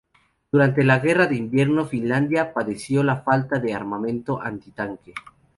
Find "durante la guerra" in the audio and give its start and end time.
0.51-1.27